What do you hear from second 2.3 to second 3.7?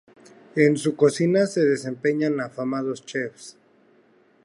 afamados chefs.